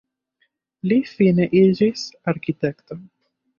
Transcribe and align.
Li 0.91 0.97
fine 1.09 1.47
iĝis 1.61 2.07
arkitekto. 2.35 3.01